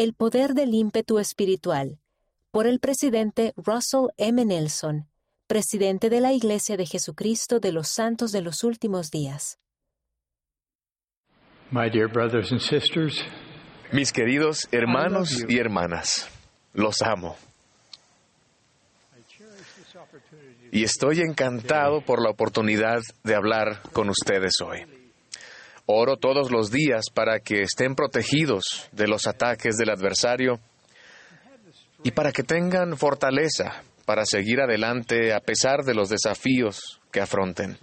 El 0.00 0.14
poder 0.14 0.54
del 0.54 0.72
ímpetu 0.72 1.18
espiritual, 1.18 1.98
por 2.50 2.66
el 2.66 2.80
presidente 2.80 3.52
Russell 3.54 4.06
M. 4.16 4.46
Nelson, 4.46 5.06
presidente 5.46 6.08
de 6.08 6.22
la 6.22 6.32
Iglesia 6.32 6.78
de 6.78 6.86
Jesucristo 6.86 7.60
de 7.60 7.70
los 7.70 7.88
Santos 7.88 8.32
de 8.32 8.40
los 8.40 8.64
Últimos 8.64 9.10
Días. 9.10 9.58
Mis 13.92 14.10
queridos 14.10 14.68
hermanos 14.72 15.44
y 15.46 15.58
hermanas, 15.58 16.30
los 16.72 17.02
amo. 17.02 17.36
Y 20.72 20.82
estoy 20.82 21.20
encantado 21.20 22.00
por 22.00 22.22
la 22.22 22.30
oportunidad 22.30 23.02
de 23.22 23.34
hablar 23.34 23.82
con 23.92 24.08
ustedes 24.08 24.62
hoy. 24.62 24.99
Oro 25.92 26.16
todos 26.16 26.50
los 26.50 26.70
días 26.70 27.06
para 27.12 27.40
que 27.40 27.62
estén 27.62 27.94
protegidos 27.94 28.88
de 28.92 29.08
los 29.08 29.26
ataques 29.26 29.76
del 29.76 29.90
adversario 29.90 30.60
y 32.04 32.12
para 32.12 32.32
que 32.32 32.42
tengan 32.42 32.96
fortaleza 32.96 33.82
para 34.04 34.24
seguir 34.24 34.60
adelante 34.60 35.32
a 35.32 35.40
pesar 35.40 35.84
de 35.84 35.94
los 35.94 36.08
desafíos 36.08 37.00
que 37.10 37.20
afronten. 37.20 37.76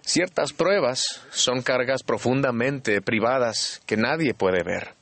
Ciertas 0.00 0.52
pruebas 0.52 1.22
son 1.30 1.62
cargas 1.62 2.02
profundamente 2.02 3.00
privadas 3.00 3.80
que 3.86 3.96
nadie 3.96 4.34
puede 4.34 4.64
ver. 4.64 4.94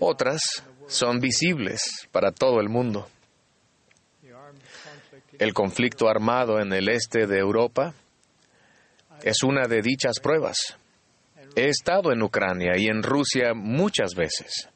Otras 0.00 0.64
son 0.88 1.20
visibles 1.20 2.08
para 2.10 2.32
todo 2.32 2.60
el 2.60 2.68
mundo. 2.68 3.08
El 5.38 5.54
conflicto 5.54 6.08
armado 6.08 6.60
en 6.60 6.72
el 6.72 6.88
este 6.88 7.28
de 7.28 7.38
Europa 7.38 7.94
es 9.22 9.42
una 9.42 9.66
de 9.66 9.82
dichas 9.82 10.20
pruebas. 10.20 10.76
He 11.56 11.68
estado 11.68 12.12
en 12.12 12.22
Ucrania 12.22 12.76
y 12.76 12.86
en 12.86 13.02
Rusia 13.02 13.54
muchas 13.54 14.14
veces. 14.14 14.68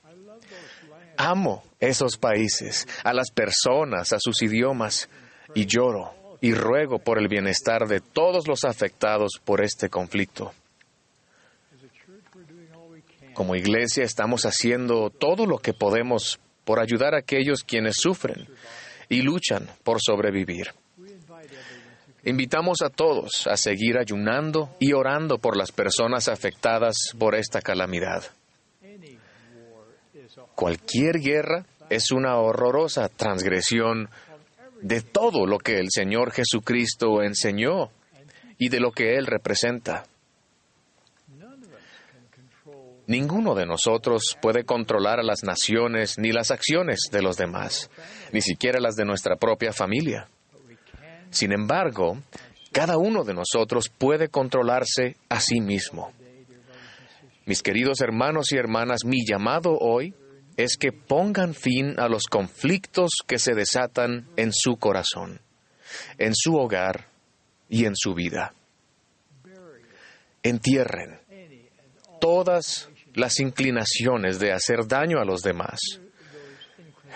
Amo 1.16 1.62
esos 1.78 2.16
países, 2.16 2.88
a 3.04 3.12
las 3.12 3.30
personas, 3.30 4.12
a 4.12 4.18
sus 4.18 4.42
idiomas, 4.42 5.08
y 5.54 5.66
lloro 5.66 6.14
y 6.40 6.54
ruego 6.54 6.98
por 6.98 7.18
el 7.18 7.28
bienestar 7.28 7.86
de 7.86 8.00
todos 8.00 8.48
los 8.48 8.64
afectados 8.64 9.40
por 9.44 9.62
este 9.62 9.88
conflicto. 9.88 10.52
Como 13.34 13.54
iglesia 13.54 14.04
estamos 14.04 14.42
haciendo 14.42 15.10
todo 15.10 15.46
lo 15.46 15.58
que 15.58 15.72
podemos 15.72 16.40
por 16.64 16.80
ayudar 16.80 17.14
a 17.14 17.18
aquellos 17.18 17.62
quienes 17.62 17.96
sufren 17.96 18.48
y 19.08 19.22
luchan 19.22 19.68
por 19.84 19.98
sobrevivir. 20.00 20.74
Invitamos 22.24 22.82
a 22.82 22.88
todos 22.88 23.48
a 23.48 23.56
seguir 23.56 23.98
ayunando 23.98 24.70
y 24.78 24.92
orando 24.92 25.38
por 25.38 25.56
las 25.56 25.72
personas 25.72 26.28
afectadas 26.28 26.94
por 27.18 27.34
esta 27.34 27.60
calamidad. 27.60 28.22
Cualquier 30.54 31.18
guerra 31.18 31.64
es 31.90 32.12
una 32.12 32.36
horrorosa 32.36 33.08
transgresión 33.08 34.08
de 34.80 35.00
todo 35.00 35.46
lo 35.46 35.58
que 35.58 35.78
el 35.78 35.88
Señor 35.90 36.30
Jesucristo 36.32 37.22
enseñó 37.22 37.90
y 38.56 38.68
de 38.68 38.78
lo 38.78 38.92
que 38.92 39.16
Él 39.16 39.26
representa. 39.26 40.04
Ninguno 43.08 43.56
de 43.56 43.66
nosotros 43.66 44.38
puede 44.40 44.64
controlar 44.64 45.18
a 45.18 45.24
las 45.24 45.42
naciones 45.42 46.18
ni 46.18 46.30
las 46.30 46.52
acciones 46.52 47.08
de 47.10 47.20
los 47.20 47.36
demás, 47.36 47.90
ni 48.32 48.40
siquiera 48.40 48.78
las 48.78 48.94
de 48.94 49.04
nuestra 49.04 49.34
propia 49.34 49.72
familia. 49.72 50.28
Sin 51.32 51.52
embargo, 51.52 52.18
cada 52.72 52.98
uno 52.98 53.24
de 53.24 53.34
nosotros 53.34 53.88
puede 53.88 54.28
controlarse 54.28 55.16
a 55.28 55.40
sí 55.40 55.60
mismo. 55.60 56.12
Mis 57.46 57.62
queridos 57.62 58.00
hermanos 58.00 58.52
y 58.52 58.56
hermanas, 58.56 59.04
mi 59.04 59.24
llamado 59.26 59.76
hoy 59.78 60.14
es 60.56 60.76
que 60.76 60.92
pongan 60.92 61.54
fin 61.54 61.98
a 61.98 62.08
los 62.08 62.24
conflictos 62.24 63.10
que 63.26 63.38
se 63.38 63.54
desatan 63.54 64.28
en 64.36 64.52
su 64.52 64.76
corazón, 64.76 65.40
en 66.18 66.34
su 66.34 66.54
hogar 66.54 67.08
y 67.68 67.86
en 67.86 67.96
su 67.96 68.14
vida. 68.14 68.54
Entierren 70.42 71.18
todas 72.20 72.90
las 73.14 73.40
inclinaciones 73.40 74.38
de 74.38 74.52
hacer 74.52 74.86
daño 74.86 75.18
a 75.18 75.24
los 75.24 75.40
demás, 75.42 75.80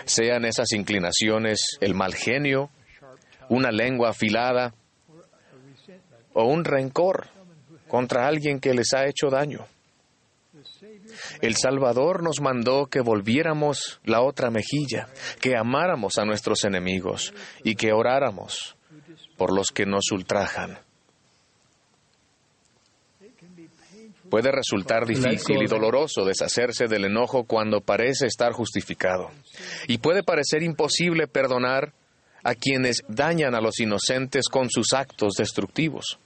sean 0.05 0.44
esas 0.44 0.72
inclinaciones 0.72 1.60
el 1.81 1.94
mal 1.94 2.15
genio, 2.15 2.71
una 3.48 3.70
lengua 3.70 4.10
afilada 4.10 4.74
o 6.32 6.44
un 6.44 6.64
rencor 6.64 7.28
contra 7.88 8.26
alguien 8.26 8.60
que 8.60 8.74
les 8.74 8.92
ha 8.94 9.06
hecho 9.06 9.28
daño. 9.30 9.66
El 11.40 11.56
Salvador 11.56 12.22
nos 12.22 12.40
mandó 12.40 12.86
que 12.86 13.00
volviéramos 13.00 14.00
la 14.04 14.22
otra 14.22 14.50
mejilla, 14.50 15.08
que 15.40 15.56
amáramos 15.56 16.18
a 16.18 16.24
nuestros 16.24 16.64
enemigos 16.64 17.32
y 17.62 17.74
que 17.74 17.92
oráramos 17.92 18.76
por 19.36 19.54
los 19.54 19.68
que 19.68 19.86
nos 19.86 20.10
ultrajan. 20.12 20.78
Puede 24.30 24.50
resultar 24.50 25.06
difícil 25.06 25.62
y 25.62 25.66
doloroso 25.66 26.24
deshacerse 26.24 26.88
del 26.88 27.04
enojo 27.04 27.44
cuando 27.44 27.80
parece 27.80 28.26
estar 28.26 28.52
justificado. 28.52 29.30
Y 29.86 29.98
puede 29.98 30.24
parecer 30.24 30.62
imposible 30.62 31.28
perdonar 31.28 31.92
a 32.46 32.54
quienes 32.54 33.02
dañan 33.08 33.56
a 33.56 33.60
los 33.60 33.80
inocentes 33.80 34.48
con 34.48 34.70
sus 34.70 34.92
actos 34.92 35.34
destructivos. 35.34 36.20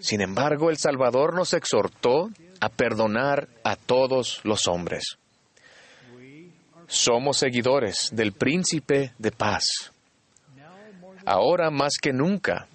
Sin 0.00 0.20
embargo, 0.20 0.68
el 0.68 0.76
Salvador 0.76 1.34
nos 1.34 1.54
exhortó 1.54 2.28
a 2.60 2.68
perdonar 2.68 3.48
a 3.64 3.74
todos 3.76 4.40
los 4.44 4.68
hombres. 4.68 5.16
Somos 6.88 7.38
seguidores 7.38 8.10
del 8.12 8.32
príncipe 8.32 9.14
de 9.16 9.32
paz. 9.32 9.64
Ahora 11.24 11.70
más 11.70 11.94
que 12.00 12.12
nunca 12.12 12.68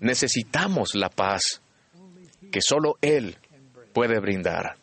necesitamos 0.00 0.96
la 0.96 1.10
paz 1.10 1.62
que 2.50 2.60
solo 2.60 2.96
Él 3.00 3.36
puede 3.92 4.18
brindar. 4.18 4.76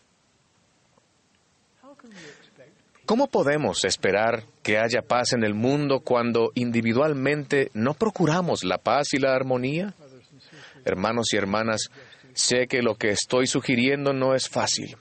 ¿Cómo 3.09 3.25
podemos 3.25 3.85
esperar 3.85 4.43
que 4.61 4.77
haya 4.77 5.01
paz 5.01 5.33
en 5.33 5.43
el 5.43 5.55
mundo 5.55 6.01
cuando 6.01 6.51
individualmente 6.53 7.71
no 7.73 7.95
procuramos 7.95 8.63
la 8.63 8.77
paz 8.77 9.15
y 9.15 9.17
la 9.17 9.33
armonía? 9.33 9.95
Hermanos 10.85 11.33
y 11.33 11.37
hermanas, 11.37 11.89
sé 12.35 12.67
que 12.67 12.83
lo 12.83 12.97
que 12.97 13.09
estoy 13.09 13.47
sugiriendo 13.47 14.13
no 14.13 14.35
es 14.35 14.47
fácil, 14.47 14.95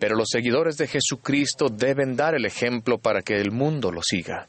pero 0.00 0.16
los 0.16 0.30
seguidores 0.32 0.76
de 0.76 0.88
Jesucristo 0.88 1.68
deben 1.68 2.16
dar 2.16 2.34
el 2.34 2.46
ejemplo 2.46 2.98
para 2.98 3.22
que 3.22 3.36
el 3.36 3.52
mundo 3.52 3.92
lo 3.92 4.02
siga. 4.02 4.48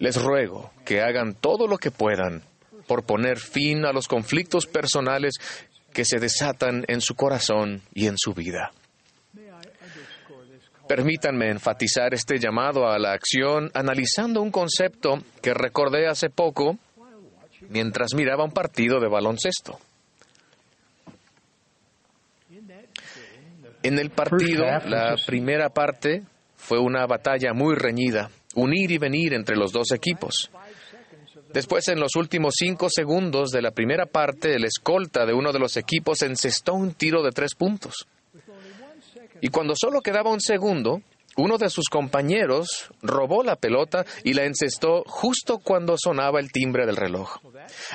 Les 0.00 0.20
ruego 0.20 0.72
que 0.84 1.02
hagan 1.02 1.34
todo 1.34 1.68
lo 1.68 1.78
que 1.78 1.92
puedan 1.92 2.42
por 2.88 3.04
poner 3.04 3.38
fin 3.38 3.84
a 3.84 3.92
los 3.92 4.08
conflictos 4.08 4.66
personales 4.66 5.34
que 5.92 6.04
se 6.04 6.18
desatan 6.18 6.84
en 6.88 7.00
su 7.00 7.14
corazón 7.14 7.82
y 7.94 8.08
en 8.08 8.18
su 8.18 8.34
vida. 8.34 8.72
Permítanme 10.90 11.50
enfatizar 11.50 12.12
este 12.14 12.40
llamado 12.40 12.88
a 12.88 12.98
la 12.98 13.12
acción 13.12 13.70
analizando 13.74 14.42
un 14.42 14.50
concepto 14.50 15.22
que 15.40 15.54
recordé 15.54 16.08
hace 16.08 16.30
poco 16.30 16.78
mientras 17.68 18.12
miraba 18.12 18.42
un 18.42 18.50
partido 18.50 18.98
de 18.98 19.06
baloncesto. 19.06 19.78
En 23.84 24.00
el 24.00 24.10
partido, 24.10 24.64
la 24.86 25.14
primera 25.24 25.68
parte 25.68 26.24
fue 26.56 26.80
una 26.80 27.06
batalla 27.06 27.52
muy 27.54 27.76
reñida, 27.76 28.28
un 28.56 28.74
ir 28.74 28.90
y 28.90 28.98
venir 28.98 29.32
entre 29.34 29.54
los 29.54 29.70
dos 29.70 29.92
equipos. 29.92 30.50
Después, 31.54 31.86
en 31.86 32.00
los 32.00 32.16
últimos 32.16 32.54
cinco 32.58 32.88
segundos 32.90 33.50
de 33.50 33.62
la 33.62 33.70
primera 33.70 34.06
parte, 34.06 34.56
el 34.56 34.64
escolta 34.64 35.24
de 35.24 35.34
uno 35.34 35.52
de 35.52 35.60
los 35.60 35.76
equipos 35.76 36.22
encestó 36.22 36.74
un 36.74 36.94
tiro 36.94 37.22
de 37.22 37.30
tres 37.30 37.54
puntos. 37.54 38.08
Y 39.40 39.48
cuando 39.48 39.74
solo 39.76 40.00
quedaba 40.00 40.30
un 40.30 40.40
segundo, 40.40 41.02
uno 41.36 41.58
de 41.58 41.70
sus 41.70 41.88
compañeros 41.88 42.90
robó 43.02 43.42
la 43.42 43.56
pelota 43.56 44.04
y 44.24 44.34
la 44.34 44.44
encestó 44.44 45.04
justo 45.06 45.58
cuando 45.58 45.96
sonaba 45.96 46.40
el 46.40 46.52
timbre 46.52 46.86
del 46.86 46.96
reloj. 46.96 47.38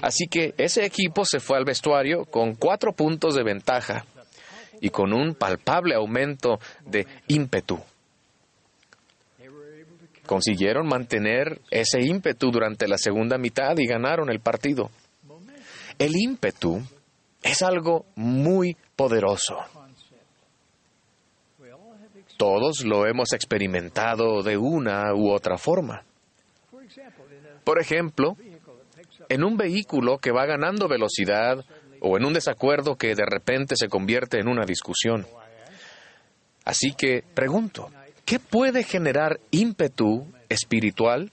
Así 0.01 0.27
que 0.27 0.53
ese 0.57 0.85
equipo 0.85 1.25
se 1.25 1.39
fue 1.39 1.57
al 1.57 1.65
vestuario 1.65 2.25
con 2.25 2.55
cuatro 2.55 2.93
puntos 2.93 3.35
de 3.35 3.43
ventaja 3.43 4.05
y 4.81 4.89
con 4.89 5.13
un 5.13 5.35
palpable 5.35 5.95
aumento 5.95 6.59
de 6.85 7.05
ímpetu 7.27 7.79
consiguieron 10.25 10.87
mantener 10.87 11.61
ese 11.71 12.01
ímpetu 12.01 12.51
durante 12.51 12.87
la 12.87 12.97
segunda 12.97 13.37
mitad 13.37 13.77
y 13.77 13.87
ganaron 13.87 14.29
el 14.29 14.39
partido. 14.39 14.89
El 15.97 16.15
ímpetu 16.15 16.81
es 17.41 17.61
algo 17.61 18.05
muy 18.15 18.75
poderoso. 18.95 19.55
Todos 22.37 22.83
lo 22.83 23.05
hemos 23.05 23.33
experimentado 23.33 24.43
de 24.43 24.57
una 24.57 25.13
u 25.13 25.31
otra 25.31 25.57
forma. 25.57 26.03
Por 27.63 27.79
ejemplo, 27.79 28.35
en 29.29 29.43
un 29.43 29.57
vehículo 29.57 30.17
que 30.17 30.31
va 30.31 30.45
ganando 30.45 30.87
velocidad 30.87 31.65
o 31.99 32.17
en 32.17 32.25
un 32.25 32.33
desacuerdo 32.33 32.95
que 32.95 33.15
de 33.15 33.25
repente 33.25 33.75
se 33.75 33.87
convierte 33.87 34.39
en 34.39 34.47
una 34.47 34.65
discusión. 34.65 35.25
Así 36.63 36.93
que 36.93 37.23
pregunto, 37.33 37.89
¿qué 38.25 38.39
puede 38.39 38.83
generar 38.83 39.39
ímpetu 39.51 40.27
espiritual? 40.49 41.31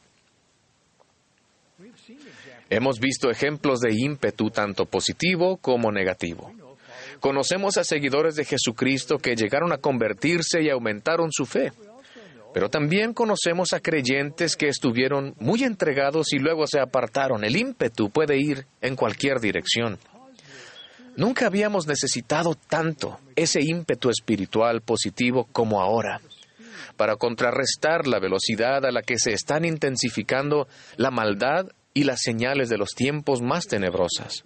Hemos 2.70 3.00
visto 3.00 3.30
ejemplos 3.30 3.80
de 3.80 3.94
ímpetu 3.94 4.50
tanto 4.50 4.86
positivo 4.86 5.58
como 5.58 5.92
negativo. 5.92 6.52
Conocemos 7.22 7.76
a 7.76 7.84
seguidores 7.84 8.34
de 8.34 8.44
Jesucristo 8.44 9.16
que 9.16 9.36
llegaron 9.36 9.72
a 9.72 9.78
convertirse 9.78 10.60
y 10.60 10.70
aumentaron 10.70 11.30
su 11.30 11.46
fe. 11.46 11.72
Pero 12.52 12.68
también 12.68 13.14
conocemos 13.14 13.72
a 13.72 13.78
creyentes 13.78 14.56
que 14.56 14.66
estuvieron 14.66 15.36
muy 15.38 15.62
entregados 15.62 16.32
y 16.32 16.40
luego 16.40 16.66
se 16.66 16.80
apartaron. 16.80 17.44
El 17.44 17.54
ímpetu 17.54 18.10
puede 18.10 18.38
ir 18.38 18.66
en 18.80 18.96
cualquier 18.96 19.38
dirección. 19.38 20.00
Nunca 21.16 21.46
habíamos 21.46 21.86
necesitado 21.86 22.56
tanto 22.56 23.20
ese 23.36 23.60
ímpetu 23.62 24.10
espiritual 24.10 24.80
positivo 24.80 25.46
como 25.52 25.80
ahora, 25.80 26.20
para 26.96 27.14
contrarrestar 27.14 28.08
la 28.08 28.18
velocidad 28.18 28.84
a 28.84 28.90
la 28.90 29.02
que 29.02 29.16
se 29.16 29.32
están 29.32 29.64
intensificando 29.64 30.66
la 30.96 31.12
maldad 31.12 31.68
y 31.94 32.02
las 32.02 32.20
señales 32.20 32.68
de 32.68 32.78
los 32.78 32.90
tiempos 32.96 33.42
más 33.42 33.66
tenebrosas. 33.68 34.42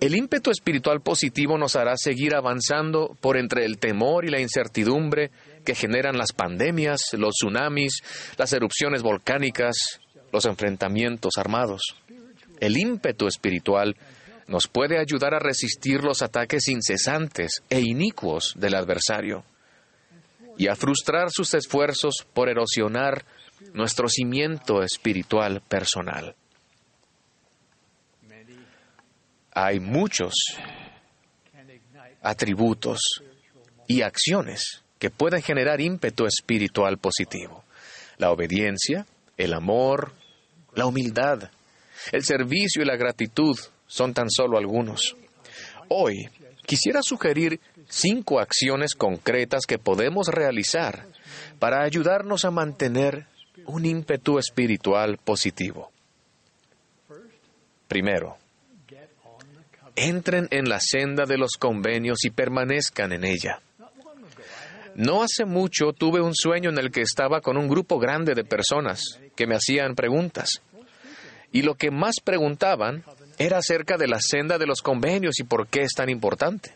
El 0.00 0.14
ímpetu 0.14 0.50
espiritual 0.50 1.00
positivo 1.00 1.56
nos 1.56 1.74
hará 1.74 1.94
seguir 1.96 2.34
avanzando 2.34 3.16
por 3.20 3.38
entre 3.38 3.64
el 3.64 3.78
temor 3.78 4.26
y 4.26 4.28
la 4.28 4.40
incertidumbre 4.40 5.30
que 5.64 5.74
generan 5.74 6.18
las 6.18 6.32
pandemias, 6.32 7.00
los 7.12 7.34
tsunamis, 7.34 8.02
las 8.36 8.52
erupciones 8.52 9.02
volcánicas, 9.02 10.00
los 10.32 10.44
enfrentamientos 10.44 11.38
armados. 11.38 11.80
El 12.60 12.76
ímpetu 12.76 13.26
espiritual 13.26 13.96
nos 14.48 14.68
puede 14.68 14.98
ayudar 14.98 15.34
a 15.34 15.38
resistir 15.38 16.04
los 16.04 16.20
ataques 16.20 16.68
incesantes 16.68 17.62
e 17.70 17.80
inicuos 17.80 18.52
del 18.56 18.74
adversario 18.74 19.44
y 20.58 20.68
a 20.68 20.76
frustrar 20.76 21.30
sus 21.30 21.54
esfuerzos 21.54 22.26
por 22.34 22.50
erosionar 22.50 23.24
nuestro 23.72 24.08
cimiento 24.08 24.82
espiritual 24.82 25.62
personal. 25.66 26.34
Hay 29.58 29.80
muchos 29.80 30.34
atributos 32.20 33.00
y 33.86 34.02
acciones 34.02 34.82
que 34.98 35.08
pueden 35.08 35.40
generar 35.40 35.80
ímpetu 35.80 36.26
espiritual 36.26 36.98
positivo. 36.98 37.64
La 38.18 38.32
obediencia, 38.32 39.06
el 39.38 39.54
amor, 39.54 40.12
la 40.74 40.84
humildad, 40.84 41.50
el 42.12 42.22
servicio 42.22 42.82
y 42.82 42.84
la 42.84 42.96
gratitud 42.96 43.58
son 43.86 44.12
tan 44.12 44.28
solo 44.28 44.58
algunos. 44.58 45.16
Hoy 45.88 46.28
quisiera 46.66 47.00
sugerir 47.02 47.58
cinco 47.88 48.40
acciones 48.40 48.94
concretas 48.94 49.64
que 49.66 49.78
podemos 49.78 50.28
realizar 50.28 51.06
para 51.58 51.82
ayudarnos 51.82 52.44
a 52.44 52.50
mantener 52.50 53.26
un 53.64 53.86
ímpetu 53.86 54.38
espiritual 54.38 55.16
positivo. 55.16 55.90
Primero, 57.88 58.36
entren 59.96 60.46
en 60.50 60.68
la 60.68 60.78
senda 60.80 61.24
de 61.24 61.38
los 61.38 61.52
convenios 61.58 62.24
y 62.24 62.30
permanezcan 62.30 63.12
en 63.12 63.24
ella. 63.24 63.60
No 64.94 65.22
hace 65.22 65.44
mucho 65.44 65.92
tuve 65.92 66.20
un 66.20 66.34
sueño 66.34 66.70
en 66.70 66.78
el 66.78 66.90
que 66.90 67.02
estaba 67.02 67.40
con 67.40 67.58
un 67.58 67.68
grupo 67.68 67.98
grande 67.98 68.34
de 68.34 68.44
personas 68.44 69.02
que 69.34 69.46
me 69.46 69.56
hacían 69.56 69.94
preguntas. 69.94 70.62
Y 71.52 71.62
lo 71.62 71.74
que 71.74 71.90
más 71.90 72.16
preguntaban 72.24 73.04
era 73.38 73.58
acerca 73.58 73.96
de 73.96 74.08
la 74.08 74.20
senda 74.20 74.58
de 74.58 74.66
los 74.66 74.80
convenios 74.80 75.38
y 75.38 75.44
por 75.44 75.68
qué 75.68 75.82
es 75.82 75.92
tan 75.92 76.08
importante. 76.08 76.72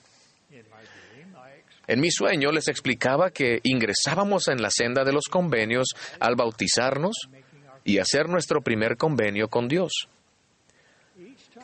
En 1.86 2.00
mi 2.00 2.10
sueño 2.10 2.52
les 2.52 2.68
explicaba 2.68 3.30
que 3.30 3.60
ingresábamos 3.64 4.48
en 4.48 4.62
la 4.62 4.70
senda 4.70 5.02
de 5.02 5.12
los 5.12 5.24
convenios 5.30 5.88
al 6.20 6.36
bautizarnos 6.36 7.16
y 7.84 7.98
hacer 7.98 8.28
nuestro 8.28 8.60
primer 8.60 8.96
convenio 8.96 9.48
con 9.48 9.66
Dios. 9.66 10.08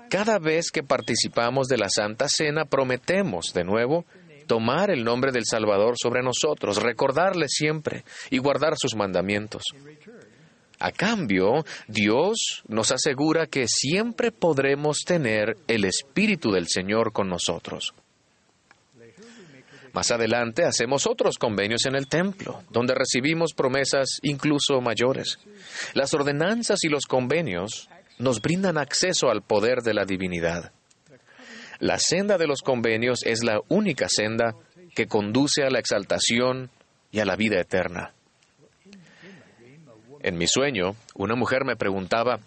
Cada 0.08 0.38
vez 0.38 0.70
que 0.70 0.82
participamos 0.82 1.68
de 1.68 1.78
la 1.78 1.88
Santa 1.88 2.26
Cena, 2.28 2.64
prometemos 2.64 3.52
de 3.52 3.64
nuevo 3.64 4.04
tomar 4.46 4.90
el 4.90 5.04
nombre 5.04 5.32
del 5.32 5.44
Salvador 5.44 5.94
sobre 6.00 6.22
nosotros, 6.22 6.82
recordarle 6.82 7.48
siempre 7.48 8.04
y 8.30 8.38
guardar 8.38 8.74
sus 8.76 8.94
mandamientos. 8.94 9.62
A 10.78 10.92
cambio, 10.92 11.64
Dios 11.88 12.62
nos 12.68 12.92
asegura 12.92 13.46
que 13.46 13.66
siempre 13.66 14.30
podremos 14.30 14.98
tener 15.06 15.56
el 15.66 15.84
Espíritu 15.84 16.52
del 16.52 16.68
Señor 16.68 17.12
con 17.12 17.28
nosotros. 17.28 17.94
Más 19.94 20.10
adelante 20.10 20.64
hacemos 20.66 21.06
otros 21.06 21.38
convenios 21.38 21.86
en 21.86 21.94
el 21.94 22.06
templo, 22.06 22.62
donde 22.70 22.94
recibimos 22.94 23.54
promesas 23.54 24.18
incluso 24.22 24.82
mayores. 24.82 25.38
Las 25.94 26.12
ordenanzas 26.12 26.84
y 26.84 26.88
los 26.88 27.06
convenios 27.06 27.88
nos 28.18 28.40
brindan 28.40 28.78
acceso 28.78 29.28
al 29.28 29.42
poder 29.42 29.82
de 29.82 29.94
la 29.94 30.04
divinidad. 30.04 30.72
La 31.78 31.98
senda 31.98 32.38
de 32.38 32.46
los 32.46 32.62
convenios 32.62 33.20
es 33.24 33.42
la 33.44 33.60
única 33.68 34.06
senda 34.08 34.54
que 34.94 35.06
conduce 35.06 35.62
a 35.62 35.70
la 35.70 35.78
exaltación 35.78 36.70
y 37.10 37.20
a 37.20 37.26
la 37.26 37.36
vida 37.36 37.60
eterna. 37.60 38.14
En 40.22 40.38
mi 40.38 40.46
sueño, 40.46 40.96
una 41.14 41.36
mujer 41.36 41.64
me 41.64 41.76
preguntaba, 41.76 42.40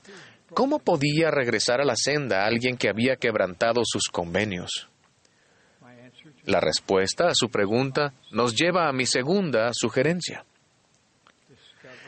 ¿cómo 0.54 0.80
podía 0.80 1.30
regresar 1.30 1.80
a 1.80 1.86
la 1.86 1.96
senda 1.96 2.46
alguien 2.46 2.76
que 2.76 2.90
había 2.90 3.16
quebrantado 3.16 3.82
sus 3.86 4.10
convenios? 4.12 4.90
La 6.46 6.60
respuesta 6.60 7.28
a 7.28 7.36
su 7.36 7.50
pregunta 7.50 8.14
nos 8.32 8.56
lleva 8.56 8.90
a 8.90 8.94
mi 8.94 9.06
segunda 9.06 9.70
sugerencia 9.74 10.44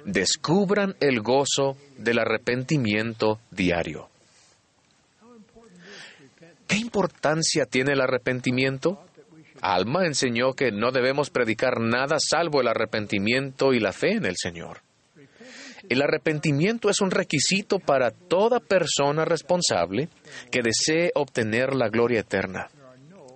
descubran 0.05 0.95
el 0.99 1.21
gozo 1.21 1.77
del 1.97 2.19
arrepentimiento 2.19 3.39
diario. 3.51 4.09
¿Qué 6.67 6.77
importancia 6.77 7.65
tiene 7.65 7.93
el 7.93 8.01
arrepentimiento? 8.01 9.03
Alma 9.61 10.05
enseñó 10.05 10.53
que 10.53 10.71
no 10.71 10.91
debemos 10.91 11.29
predicar 11.29 11.79
nada 11.79 12.17
salvo 12.19 12.61
el 12.61 12.67
arrepentimiento 12.67 13.73
y 13.73 13.79
la 13.79 13.91
fe 13.91 14.13
en 14.13 14.25
el 14.25 14.35
Señor. 14.37 14.79
El 15.89 16.01
arrepentimiento 16.01 16.89
es 16.89 17.01
un 17.01 17.11
requisito 17.11 17.79
para 17.79 18.11
toda 18.11 18.59
persona 18.59 19.25
responsable 19.25 20.09
que 20.49 20.61
desee 20.61 21.11
obtener 21.15 21.75
la 21.75 21.89
gloria 21.89 22.21
eterna. 22.21 22.69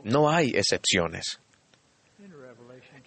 No 0.03 0.29
hay 0.29 0.51
excepciones. 0.55 1.39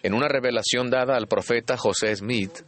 En 0.02 0.14
una 0.14 0.28
revelación 0.28 0.90
dada 0.90 1.16
al 1.16 1.26
profeta 1.26 1.77
José 1.77 2.15
Smith, 2.15 2.60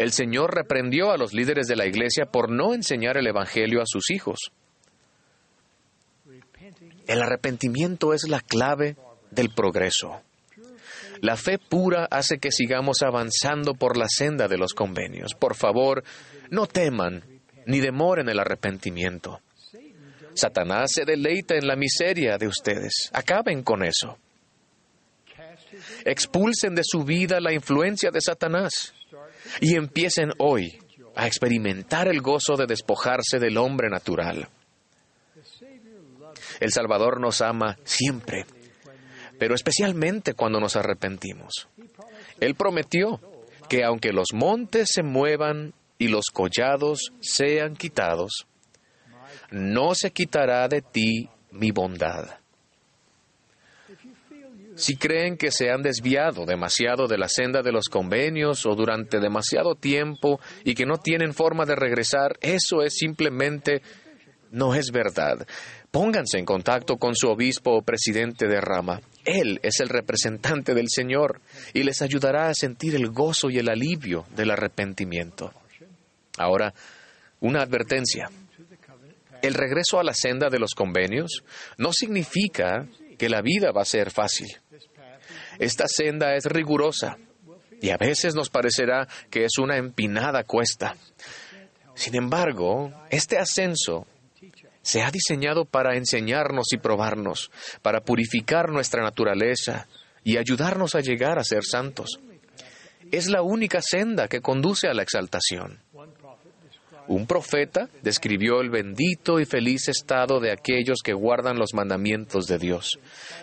el 0.00 0.12
Señor 0.12 0.54
reprendió 0.54 1.12
a 1.12 1.18
los 1.18 1.34
líderes 1.34 1.66
de 1.66 1.76
la 1.76 1.86
iglesia 1.86 2.24
por 2.24 2.50
no 2.50 2.72
enseñar 2.72 3.18
el 3.18 3.26
Evangelio 3.26 3.82
a 3.82 3.86
sus 3.86 4.10
hijos. 4.10 4.50
El 7.06 7.20
arrepentimiento 7.20 8.14
es 8.14 8.26
la 8.26 8.40
clave 8.40 8.96
del 9.30 9.50
progreso. 9.50 10.22
La 11.20 11.36
fe 11.36 11.58
pura 11.58 12.08
hace 12.10 12.38
que 12.38 12.50
sigamos 12.50 13.02
avanzando 13.02 13.74
por 13.74 13.98
la 13.98 14.06
senda 14.08 14.48
de 14.48 14.56
los 14.56 14.72
convenios. 14.72 15.34
Por 15.34 15.54
favor, 15.54 16.02
no 16.48 16.66
teman 16.66 17.22
ni 17.66 17.80
demoren 17.80 18.30
el 18.30 18.38
arrepentimiento. 18.38 19.40
Satanás 20.32 20.92
se 20.92 21.04
deleita 21.04 21.56
en 21.56 21.66
la 21.66 21.76
miseria 21.76 22.38
de 22.38 22.46
ustedes. 22.46 23.10
Acaben 23.12 23.62
con 23.62 23.84
eso. 23.84 24.16
Expulsen 26.06 26.74
de 26.74 26.84
su 26.84 27.04
vida 27.04 27.38
la 27.38 27.52
influencia 27.52 28.10
de 28.10 28.22
Satanás 28.22 28.94
y 29.60 29.76
empiecen 29.76 30.30
hoy 30.38 30.78
a 31.14 31.26
experimentar 31.26 32.08
el 32.08 32.20
gozo 32.20 32.56
de 32.56 32.66
despojarse 32.66 33.38
del 33.38 33.58
hombre 33.58 33.88
natural. 33.88 34.48
El 36.60 36.72
Salvador 36.72 37.20
nos 37.20 37.40
ama 37.42 37.76
siempre, 37.84 38.46
pero 39.38 39.54
especialmente 39.54 40.34
cuando 40.34 40.60
nos 40.60 40.76
arrepentimos. 40.76 41.68
Él 42.38 42.54
prometió 42.54 43.20
que 43.68 43.84
aunque 43.84 44.12
los 44.12 44.28
montes 44.32 44.90
se 44.92 45.02
muevan 45.02 45.74
y 45.98 46.08
los 46.08 46.26
collados 46.32 47.12
sean 47.20 47.76
quitados, 47.76 48.46
no 49.50 49.94
se 49.94 50.10
quitará 50.10 50.68
de 50.68 50.82
ti 50.82 51.28
mi 51.50 51.70
bondad. 51.70 52.39
Si 54.80 54.96
creen 54.96 55.36
que 55.36 55.50
se 55.50 55.70
han 55.70 55.82
desviado 55.82 56.46
demasiado 56.46 57.06
de 57.06 57.18
la 57.18 57.28
senda 57.28 57.60
de 57.60 57.70
los 57.70 57.90
convenios 57.90 58.64
o 58.64 58.74
durante 58.74 59.20
demasiado 59.20 59.74
tiempo 59.74 60.40
y 60.64 60.74
que 60.74 60.86
no 60.86 60.96
tienen 60.96 61.34
forma 61.34 61.66
de 61.66 61.76
regresar, 61.76 62.38
eso 62.40 62.80
es 62.82 62.94
simplemente 62.94 63.82
no 64.50 64.74
es 64.74 64.90
verdad. 64.90 65.46
Pónganse 65.90 66.38
en 66.38 66.46
contacto 66.46 66.96
con 66.96 67.14
su 67.14 67.28
obispo 67.28 67.72
o 67.76 67.82
presidente 67.82 68.46
de 68.46 68.58
rama. 68.58 69.02
Él 69.26 69.60
es 69.62 69.80
el 69.80 69.90
representante 69.90 70.72
del 70.72 70.86
Señor 70.88 71.42
y 71.74 71.82
les 71.82 72.00
ayudará 72.00 72.48
a 72.48 72.54
sentir 72.54 72.94
el 72.94 73.10
gozo 73.10 73.50
y 73.50 73.58
el 73.58 73.68
alivio 73.68 74.24
del 74.34 74.50
arrepentimiento. 74.50 75.52
Ahora, 76.38 76.72
una 77.40 77.60
advertencia. 77.60 78.30
El 79.42 79.52
regreso 79.52 80.00
a 80.00 80.04
la 80.04 80.14
senda 80.14 80.48
de 80.48 80.58
los 80.58 80.74
convenios 80.74 81.44
no 81.76 81.92
significa 81.92 82.86
que 83.20 83.28
la 83.28 83.42
vida 83.42 83.70
va 83.70 83.82
a 83.82 83.84
ser 83.84 84.10
fácil. 84.10 84.48
Esta 85.58 85.84
senda 85.86 86.36
es 86.36 86.46
rigurosa 86.46 87.18
y 87.82 87.90
a 87.90 87.98
veces 87.98 88.34
nos 88.34 88.48
parecerá 88.48 89.06
que 89.28 89.44
es 89.44 89.58
una 89.58 89.76
empinada 89.76 90.44
cuesta. 90.44 90.96
Sin 91.94 92.14
embargo, 92.14 92.90
este 93.10 93.36
ascenso 93.36 94.06
se 94.80 95.02
ha 95.02 95.10
diseñado 95.10 95.66
para 95.66 95.98
enseñarnos 95.98 96.72
y 96.72 96.78
probarnos, 96.78 97.50
para 97.82 98.00
purificar 98.00 98.70
nuestra 98.70 99.02
naturaleza 99.02 99.86
y 100.24 100.38
ayudarnos 100.38 100.94
a 100.94 101.00
llegar 101.00 101.38
a 101.38 101.44
ser 101.44 101.62
santos. 101.62 102.20
Es 103.12 103.26
la 103.26 103.42
única 103.42 103.82
senda 103.82 104.28
que 104.28 104.40
conduce 104.40 104.88
a 104.88 104.94
la 104.94 105.02
exaltación. 105.02 105.82
Un 107.08 107.26
profeta 107.26 107.88
describió 108.02 108.60
el 108.60 108.70
bendito 108.70 109.40
y 109.40 109.44
feliz 109.44 109.88
estado 109.88 110.40
de 110.40 110.52
aquellos 110.52 110.98
que 111.04 111.12
guardan 111.12 111.58
los 111.58 111.74
mandamientos 111.74 112.46
de 112.46 112.58
Dios, 112.58 112.98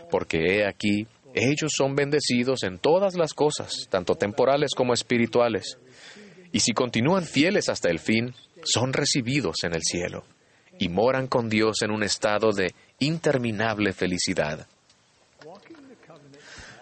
porque 0.09 0.37
he 0.37 0.65
aquí, 0.65 1.07
ellos 1.33 1.71
son 1.75 1.95
bendecidos 1.95 2.63
en 2.63 2.79
todas 2.79 3.15
las 3.15 3.33
cosas, 3.33 3.87
tanto 3.89 4.15
temporales 4.15 4.71
como 4.75 4.93
espirituales, 4.93 5.77
y 6.51 6.61
si 6.61 6.73
continúan 6.73 7.25
fieles 7.25 7.69
hasta 7.69 7.89
el 7.89 7.99
fin, 7.99 8.33
son 8.63 8.93
recibidos 8.93 9.57
en 9.63 9.75
el 9.75 9.81
cielo, 9.83 10.23
y 10.79 10.89
moran 10.89 11.27
con 11.27 11.49
Dios 11.49 11.81
en 11.81 11.91
un 11.91 12.03
estado 12.03 12.51
de 12.51 12.73
interminable 12.99 13.93
felicidad. 13.93 14.67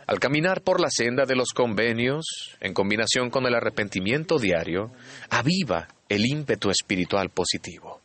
Al 0.08 0.20
caminar 0.20 0.62
por 0.62 0.80
la 0.80 0.90
senda 0.90 1.26
de 1.26 1.36
los 1.36 1.50
convenios, 1.54 2.26
en 2.60 2.74
combinación 2.74 3.30
con 3.30 3.46
el 3.48 3.56
arrepentimiento 3.56 4.38
diario, 4.38 4.92
aviva 5.30 5.88
el 6.08 6.26
ímpetu 6.26 6.70
espiritual 6.70 7.30
positivo. 7.30 8.02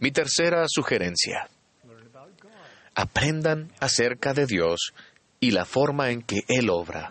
Mi 0.00 0.10
tercera 0.10 0.64
sugerencia. 0.68 1.48
Aprendan 2.94 3.70
acerca 3.78 4.34
de 4.34 4.46
Dios 4.46 4.92
y 5.38 5.52
la 5.52 5.64
forma 5.64 6.10
en 6.10 6.22
que 6.22 6.40
Él 6.48 6.68
obra. 6.68 7.10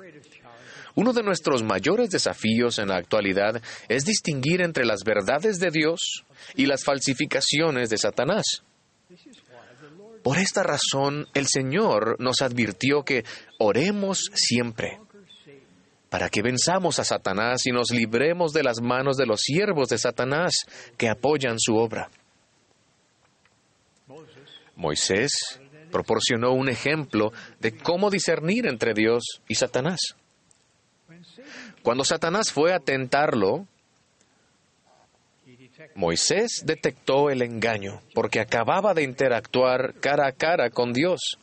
Uno 0.95 1.13
de 1.13 1.23
nuestros 1.23 1.63
mayores 1.63 2.09
desafíos 2.09 2.79
en 2.79 2.89
la 2.89 2.97
actualidad 2.97 3.61
es 3.87 4.03
distinguir 4.03 4.61
entre 4.61 4.83
las 4.83 5.03
verdades 5.05 5.59
de 5.59 5.69
Dios 5.71 6.25
y 6.55 6.65
las 6.65 6.83
falsificaciones 6.83 7.89
de 7.89 7.97
Satanás. 7.97 8.63
Por 10.27 10.39
esta 10.39 10.61
razón, 10.61 11.25
el 11.33 11.47
Señor 11.47 12.17
nos 12.19 12.41
advirtió 12.41 13.03
que 13.03 13.23
oremos 13.59 14.29
siempre, 14.33 14.99
para 16.09 16.27
que 16.27 16.41
venzamos 16.41 16.99
a 16.99 17.05
Satanás 17.05 17.65
y 17.65 17.71
nos 17.71 17.91
libremos 17.91 18.51
de 18.51 18.61
las 18.61 18.81
manos 18.81 19.15
de 19.15 19.25
los 19.25 19.39
siervos 19.39 19.87
de 19.87 19.97
Satanás 19.97 20.51
que 20.97 21.07
apoyan 21.07 21.55
su 21.57 21.77
obra. 21.77 22.09
Moisés 24.75 25.31
proporcionó 25.93 26.51
un 26.51 26.67
ejemplo 26.67 27.31
de 27.61 27.77
cómo 27.77 28.09
discernir 28.09 28.67
entre 28.67 28.93
Dios 28.93 29.23
y 29.47 29.55
Satanás. 29.55 30.01
Cuando 31.83 32.03
Satanás 32.03 32.51
fue 32.51 32.73
a 32.73 32.79
tentarlo, 32.79 33.65
Moisés 35.95 36.63
detectó 36.65 37.29
el 37.29 37.41
engaño 37.41 38.01
porque 38.13 38.39
acababa 38.39 38.93
de 38.93 39.03
interactuar 39.03 39.95
cara 39.99 40.27
a 40.27 40.31
cara 40.31 40.69
con 40.69 40.93
Dios. 40.93 41.37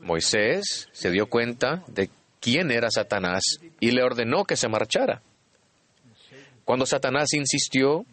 Moisés 0.00 0.88
se 0.92 1.10
dio 1.10 1.26
cuenta 1.28 1.84
de 1.88 2.10
quién 2.40 2.70
era 2.70 2.90
Satanás 2.90 3.42
y 3.78 3.90
le 3.90 4.02
ordenó 4.02 4.44
que 4.44 4.56
se 4.56 4.68
marchara. 4.68 5.22
Cuando 6.64 6.86
Satanás 6.86 7.32
insistió, 7.34 8.04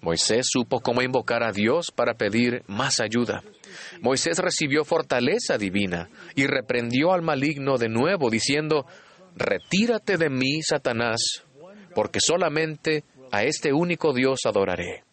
Moisés 0.00 0.46
supo 0.50 0.80
cómo 0.80 1.02
invocar 1.02 1.42
a 1.42 1.52
Dios 1.52 1.90
para 1.90 2.14
pedir 2.14 2.62
más 2.66 3.00
ayuda. 3.00 3.42
Moisés 4.00 4.38
recibió 4.38 4.84
fortaleza 4.84 5.58
divina 5.58 6.08
y 6.34 6.46
reprendió 6.46 7.12
al 7.12 7.22
maligno 7.22 7.76
de 7.76 7.88
nuevo, 7.88 8.30
diciendo, 8.30 8.86
Retírate 9.34 10.16
de 10.16 10.30
mí, 10.30 10.62
Satanás, 10.62 11.20
porque 11.94 12.20
solamente 12.20 13.04
a 13.30 13.44
este 13.44 13.72
único 13.72 14.12
Dios 14.12 14.40
adoraré. 14.44 15.04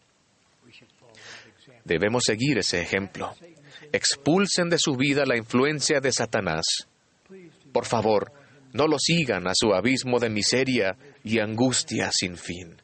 Debemos 1.84 2.24
seguir 2.24 2.58
ese 2.58 2.80
ejemplo. 2.80 3.34
Expulsen 3.92 4.68
de 4.68 4.78
su 4.78 4.96
vida 4.96 5.24
la 5.24 5.36
influencia 5.36 6.00
de 6.00 6.12
Satanás. 6.12 6.64
Por 7.72 7.84
favor, 7.84 8.32
no 8.72 8.86
lo 8.86 8.98
sigan 8.98 9.46
a 9.46 9.52
su 9.54 9.72
abismo 9.72 10.18
de 10.18 10.30
miseria 10.30 10.96
y 11.22 11.38
angustia 11.38 12.10
sin 12.12 12.36
fin. 12.36 12.76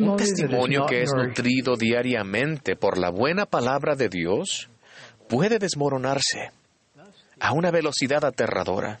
Un 0.00 0.16
testimonio 0.16 0.86
que 0.86 1.02
es 1.02 1.12
nutrido 1.12 1.76
diariamente 1.76 2.76
por 2.76 2.96
la 2.96 3.10
buena 3.10 3.44
palabra 3.44 3.96
de 3.96 4.08
Dios 4.08 4.70
puede 5.28 5.58
desmoronarse 5.58 6.52
a 7.40 7.52
una 7.52 7.72
velocidad 7.72 8.24
aterradora. 8.24 9.00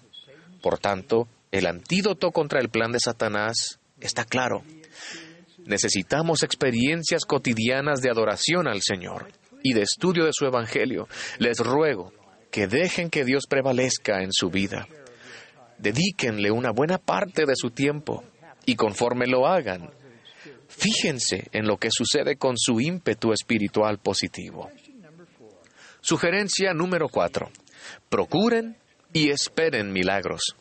Por 0.60 0.78
tanto, 0.78 1.28
el 1.52 1.66
antídoto 1.66 2.32
contra 2.32 2.60
el 2.60 2.70
plan 2.70 2.90
de 2.90 2.98
Satanás 2.98 3.78
está 4.00 4.24
claro. 4.24 4.64
Necesitamos 5.64 6.42
experiencias 6.42 7.24
cotidianas 7.24 8.00
de 8.00 8.10
adoración 8.10 8.66
al 8.66 8.82
Señor 8.82 9.30
y 9.62 9.74
de 9.74 9.82
estudio 9.82 10.24
de 10.24 10.32
su 10.32 10.46
Evangelio. 10.46 11.06
Les 11.38 11.58
ruego 11.58 12.12
que 12.50 12.66
dejen 12.66 13.10
que 13.10 13.24
Dios 13.24 13.44
prevalezca 13.48 14.22
en 14.22 14.32
su 14.32 14.50
vida. 14.50 14.88
Dedíquenle 15.78 16.50
una 16.50 16.72
buena 16.72 16.98
parte 16.98 17.44
de 17.46 17.54
su 17.54 17.70
tiempo 17.70 18.24
y 18.64 18.74
conforme 18.74 19.26
lo 19.26 19.46
hagan, 19.46 19.90
fíjense 20.68 21.48
en 21.52 21.66
lo 21.66 21.76
que 21.76 21.90
sucede 21.90 22.36
con 22.36 22.56
su 22.56 22.80
ímpetu 22.80 23.32
espiritual 23.32 23.98
positivo. 23.98 24.70
Sugerencia 26.00 26.72
número 26.72 27.08
cuatro. 27.08 27.50
Procuren 28.08 28.76
y 29.12 29.30
esperen 29.30 29.92
milagros. 29.92 30.56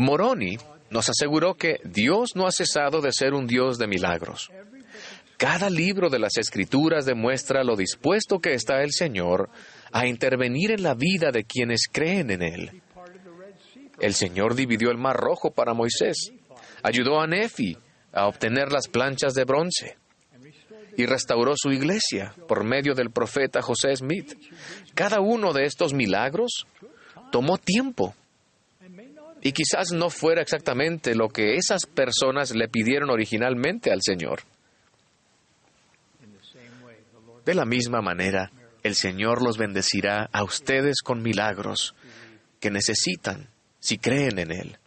Moroni 0.00 0.56
nos 0.88 1.10
aseguró 1.10 1.54
que 1.54 1.76
Dios 1.84 2.34
no 2.34 2.46
ha 2.46 2.52
cesado 2.52 3.02
de 3.02 3.12
ser 3.12 3.34
un 3.34 3.46
Dios 3.46 3.78
de 3.78 3.86
milagros. 3.86 4.50
Cada 5.36 5.68
libro 5.68 6.08
de 6.08 6.18
las 6.18 6.38
Escrituras 6.38 7.04
demuestra 7.04 7.62
lo 7.64 7.76
dispuesto 7.76 8.40
que 8.40 8.54
está 8.54 8.82
el 8.82 8.92
Señor 8.92 9.50
a 9.92 10.06
intervenir 10.06 10.70
en 10.70 10.82
la 10.82 10.94
vida 10.94 11.30
de 11.30 11.44
quienes 11.44 11.82
creen 11.90 12.30
en 12.30 12.42
Él. 12.42 12.82
El 14.00 14.14
Señor 14.14 14.54
dividió 14.54 14.90
el 14.90 14.96
mar 14.96 15.16
rojo 15.16 15.50
para 15.50 15.74
Moisés, 15.74 16.32
ayudó 16.82 17.20
a 17.20 17.26
Nefi 17.26 17.76
a 18.12 18.26
obtener 18.26 18.72
las 18.72 18.88
planchas 18.88 19.34
de 19.34 19.44
bronce 19.44 19.98
y 20.96 21.04
restauró 21.04 21.52
su 21.56 21.72
iglesia 21.72 22.34
por 22.48 22.64
medio 22.64 22.94
del 22.94 23.10
profeta 23.10 23.60
José 23.60 23.94
Smith. 23.96 24.32
Cada 24.94 25.20
uno 25.20 25.52
de 25.52 25.66
estos 25.66 25.92
milagros 25.92 26.66
tomó 27.30 27.58
tiempo 27.58 28.14
y 29.42 29.52
quizás 29.52 29.92
no 29.92 30.10
fuera 30.10 30.42
exactamente 30.42 31.14
lo 31.14 31.28
que 31.28 31.56
esas 31.56 31.86
personas 31.86 32.54
le 32.54 32.68
pidieron 32.68 33.10
originalmente 33.10 33.90
al 33.90 34.00
Señor. 34.02 34.42
De 37.44 37.54
la 37.54 37.64
misma 37.64 38.02
manera, 38.02 38.50
el 38.82 38.94
Señor 38.94 39.42
los 39.42 39.56
bendecirá 39.56 40.28
a 40.32 40.42
ustedes 40.42 41.00
con 41.02 41.22
milagros 41.22 41.94
que 42.60 42.70
necesitan 42.70 43.48
si 43.78 43.96
creen 43.96 44.38
en 44.38 44.52
Él, 44.52 44.78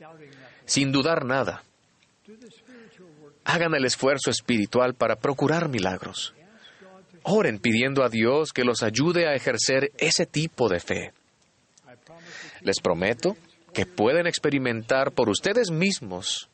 sin 0.66 0.92
dudar 0.92 1.26
nada. 1.26 1.64
Hagan 3.46 3.74
el 3.74 3.86
esfuerzo 3.86 4.30
espiritual 4.30 4.94
para 4.94 5.16
procurar 5.16 5.68
milagros. 5.68 6.34
Oren 7.24 7.60
pidiendo 7.60 8.04
a 8.04 8.10
Dios 8.10 8.54
que 8.54 8.64
los 8.64 8.84
ayude 8.84 9.28
a 9.28 9.34
ejercer 9.34 9.92
ese 9.98 10.26
tipo 10.26 10.70
de 10.70 10.80
fe. 10.80 11.14
Les 12.62 12.80
prometo 12.80 13.36
que 13.74 13.86
pueden 13.86 14.28
experimentar 14.28 15.12
por 15.12 15.30
ustedes 15.30 15.72
mismos 15.72 16.50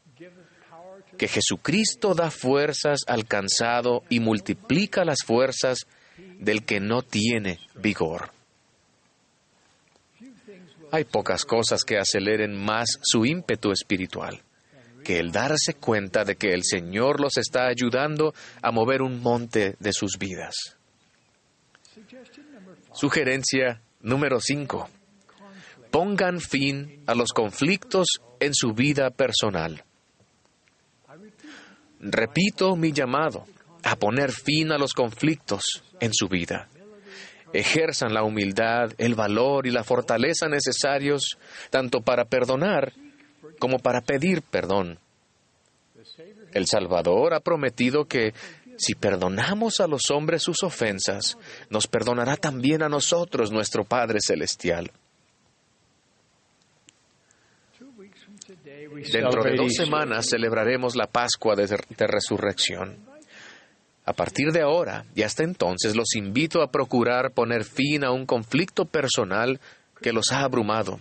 que 1.18 1.28
Jesucristo 1.28 2.16
da 2.16 2.32
fuerzas 2.32 3.02
al 3.08 3.26
cansado 3.26 4.04
y 4.08 4.22
multiplica 4.22 5.04
las 5.04 5.20
fuerzas 5.26 5.86
del 6.40 6.64
que 6.64 6.80
no 6.80 7.02
tiene 7.02 7.60
vigor. 7.76 8.32
Hay 10.92 11.04
pocas 11.04 11.46
cosas 11.46 11.84
que 11.84 11.98
aceleren 11.98 12.56
más 12.56 12.98
su 13.02 13.26
ímpetu 13.26 13.72
espiritual 13.72 14.42
que 15.04 15.18
el 15.18 15.32
darse 15.32 15.76
cuenta 15.76 16.24
de 16.24 16.36
que 16.36 16.54
el 16.54 16.64
Señor 16.64 17.20
los 17.20 17.38
está 17.38 17.68
ayudando 17.68 18.34
a 18.62 18.72
mover 18.72 19.02
un 19.02 19.22
monte 19.22 19.76
de 19.80 19.94
sus 19.94 20.18
vidas. 20.20 20.56
Sugerencia 22.94 23.82
número 24.02 24.40
5 24.40 24.90
pongan 25.92 26.40
fin 26.40 27.04
a 27.08 27.16
los 27.16 27.32
conflictos 27.32 28.08
en 28.40 28.54
su 28.54 28.74
vida 28.74 29.10
personal. 29.10 29.84
Repito 32.00 32.76
mi 32.76 32.92
llamado 32.92 33.46
a 33.84 33.96
poner 33.96 34.32
fin 34.32 34.72
a 34.72 34.78
los 34.78 34.94
conflictos 34.94 35.84
en 36.00 36.14
su 36.14 36.28
vida. 36.28 36.70
Ejerzan 37.52 38.14
la 38.14 38.24
humildad, 38.24 38.92
el 38.98 39.16
valor 39.16 39.66
y 39.66 39.72
la 39.72 39.84
fortaleza 39.84 40.48
necesarios 40.48 41.38
tanto 41.70 42.02
para 42.02 42.26
perdonar 42.26 42.94
como 43.58 43.80
para 43.80 44.02
pedir 44.02 44.42
perdón. 44.44 45.00
El 46.54 46.68
Salvador 46.68 47.34
ha 47.34 47.40
prometido 47.40 48.06
que 48.06 48.34
Si 48.80 48.96
perdonamos 48.96 49.82
a 49.82 49.88
los 49.88 50.10
hombres 50.10 50.42
sus 50.42 50.64
ofensas, 50.64 51.38
nos 51.70 51.88
perdonará 51.88 52.38
también 52.38 52.82
a 52.82 52.88
nosotros 52.88 53.52
nuestro 53.52 53.84
Padre 53.84 54.20
Celestial. 54.26 54.90
Dentro 59.12 59.44
de 59.44 59.56
dos 59.56 59.74
semanas 59.74 60.28
celebraremos 60.30 60.96
la 60.96 61.08
Pascua 61.08 61.56
de, 61.56 61.68
de, 61.68 62.08
Resurrección. 62.08 62.98
A 64.06 64.14
partir 64.14 64.52
de 64.52 64.62
ahora 64.62 65.06
y 65.16 65.24
hasta 65.24 65.44
entonces 65.44 65.96
los 65.96 66.16
invito 66.16 66.62
a 66.62 66.72
procurar 66.72 67.32
poner 67.32 67.64
fin 67.64 68.04
a 68.04 68.12
un 68.12 68.26
conflicto 68.26 68.86
personal 68.86 69.60
que 70.02 70.14
los 70.14 70.32
ha 70.32 70.44
abrumado. 70.44 71.00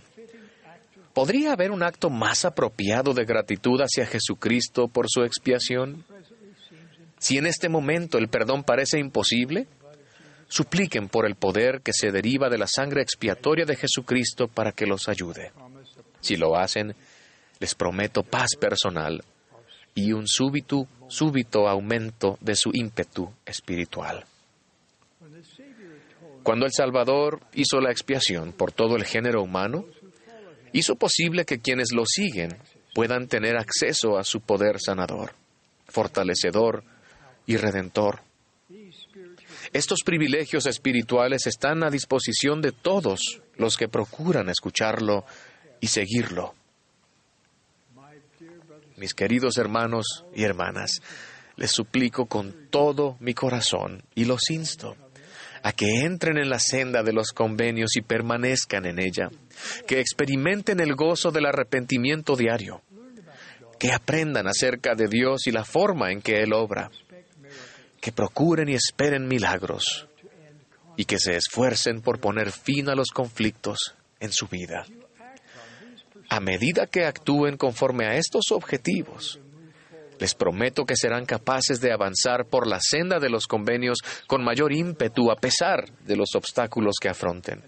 ¿Podría 1.13 1.53
haber 1.53 1.71
un 1.71 1.83
acto 1.83 2.09
más 2.09 2.45
apropiado 2.45 3.13
de 3.13 3.25
gratitud 3.25 3.81
hacia 3.81 4.05
Jesucristo 4.05 4.87
por 4.87 5.07
su 5.09 5.23
expiación? 5.23 6.05
Si 7.17 7.37
en 7.37 7.45
este 7.45 7.67
momento 7.67 8.17
el 8.17 8.29
perdón 8.29 8.63
parece 8.63 8.99
imposible, 8.99 9.67
supliquen 10.47 11.09
por 11.09 11.25
el 11.25 11.35
poder 11.35 11.81
que 11.81 11.93
se 11.93 12.11
deriva 12.11 12.49
de 12.49 12.57
la 12.57 12.67
sangre 12.67 13.01
expiatoria 13.01 13.65
de 13.65 13.75
Jesucristo 13.75 14.47
para 14.47 14.71
que 14.71 14.85
los 14.85 15.09
ayude. 15.09 15.51
Si 16.21 16.37
lo 16.37 16.57
hacen, 16.57 16.95
les 17.59 17.75
prometo 17.75 18.23
paz 18.23 18.51
personal 18.59 19.23
y 19.93 20.13
un 20.13 20.27
súbito, 20.27 20.87
súbito 21.07 21.67
aumento 21.67 22.37
de 22.41 22.55
su 22.55 22.71
ímpetu 22.73 23.31
espiritual. 23.45 24.25
Cuando 26.43 26.65
el 26.65 26.71
Salvador 26.71 27.41
hizo 27.53 27.81
la 27.81 27.91
expiación 27.91 28.53
por 28.53 28.71
todo 28.71 28.95
el 28.95 29.03
género 29.03 29.43
humano, 29.43 29.85
hizo 30.71 30.95
posible 30.95 31.45
que 31.45 31.59
quienes 31.59 31.91
lo 31.91 32.05
siguen 32.05 32.57
puedan 32.95 33.27
tener 33.27 33.57
acceso 33.57 34.17
a 34.17 34.23
su 34.23 34.41
poder 34.41 34.79
sanador, 34.79 35.33
fortalecedor 35.87 36.83
y 37.45 37.57
redentor. 37.57 38.21
Estos 39.73 39.99
privilegios 40.05 40.65
espirituales 40.65 41.45
están 41.45 41.83
a 41.83 41.89
disposición 41.89 42.61
de 42.61 42.71
todos 42.71 43.41
los 43.55 43.77
que 43.77 43.87
procuran 43.87 44.49
escucharlo 44.49 45.25
y 45.81 45.87
seguirlo. 45.87 46.55
Mis 48.99 49.13
queridos 49.13 49.57
hermanos 49.57 50.25
y 50.35 50.43
hermanas, 50.43 51.01
les 51.55 51.71
suplico 51.71 52.25
con 52.25 52.67
todo 52.69 53.15
mi 53.21 53.33
corazón 53.33 54.03
y 54.13 54.25
los 54.25 54.49
insto 54.49 54.97
a 55.63 55.71
que 55.71 56.01
entren 56.03 56.37
en 56.37 56.49
la 56.49 56.59
senda 56.59 57.01
de 57.01 57.13
los 57.13 57.31
convenios 57.31 57.95
y 57.95 58.01
permanezcan 58.01 58.85
en 58.85 58.99
ella, 58.99 59.29
que 59.87 60.01
experimenten 60.01 60.81
el 60.81 60.95
gozo 60.95 61.31
del 61.31 61.45
arrepentimiento 61.45 62.35
diario, 62.35 62.81
que 63.79 63.93
aprendan 63.93 64.47
acerca 64.47 64.95
de 64.95 65.07
Dios 65.07 65.47
y 65.47 65.51
la 65.51 65.63
forma 65.63 66.11
en 66.11 66.21
que 66.21 66.41
Él 66.41 66.51
obra, 66.51 66.91
que 68.01 68.11
procuren 68.11 68.67
y 68.67 68.73
esperen 68.73 69.29
milagros 69.29 70.07
y 70.97 71.05
que 71.05 71.19
se 71.19 71.37
esfuercen 71.37 72.01
por 72.01 72.19
poner 72.19 72.51
fin 72.51 72.89
a 72.89 72.95
los 72.95 73.11
conflictos 73.11 73.95
en 74.19 74.33
su 74.33 74.47
vida. 74.47 74.85
A 76.29 76.39
medida 76.39 76.85
que 76.85 77.05
actúen 77.05 77.57
conforme 77.57 78.05
a 78.05 78.15
estos 78.15 78.51
objetivos, 78.51 79.39
les 80.19 80.35
prometo 80.35 80.85
que 80.85 80.95
serán 80.95 81.25
capaces 81.25 81.79
de 81.81 81.91
avanzar 81.91 82.45
por 82.45 82.67
la 82.67 82.79
senda 82.81 83.19
de 83.19 83.29
los 83.29 83.47
convenios 83.47 83.99
con 84.27 84.43
mayor 84.43 84.73
ímpetu 84.73 85.31
a 85.31 85.35
pesar 85.35 85.89
de 86.05 86.15
los 86.15 86.35
obstáculos 86.35 86.95
que 87.01 87.09
afronten. 87.09 87.63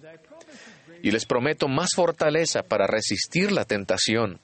Y 1.02 1.12
les 1.12 1.26
prometo 1.26 1.68
más 1.68 1.92
fortaleza 1.96 2.62
para 2.62 2.86
resistir 2.86 3.52
la 3.52 3.66
tentación, 3.66 4.40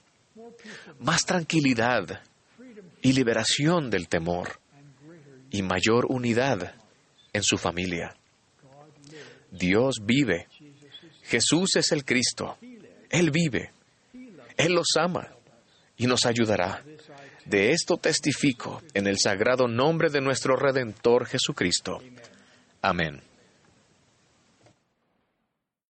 más 0.99 1.25
tranquilidad 1.25 2.21
y 3.01 3.13
liberación 3.13 3.91
del 3.91 4.07
temor 4.07 4.59
y 5.51 5.61
mayor 5.61 6.07
unidad 6.09 6.73
en 7.33 7.43
su 7.43 7.57
familia. 7.57 8.15
Dios 9.51 9.97
vive. 10.01 10.47
Jesús 11.23 11.75
es 11.75 11.91
el 11.91 12.03
Cristo. 12.03 12.57
Él 13.09 13.31
vive. 13.31 13.71
Él 14.57 14.73
los 14.73 14.87
ama 14.99 15.27
y 15.95 16.07
nos 16.07 16.25
ayudará. 16.25 16.83
De 17.45 17.71
esto 17.71 17.97
testifico 17.97 18.81
en 18.93 19.07
el 19.07 19.17
sagrado 19.17 19.67
nombre 19.67 20.09
de 20.09 20.21
nuestro 20.21 20.55
Redentor 20.55 21.25
Jesucristo. 21.27 22.01
Amén. 22.81 23.21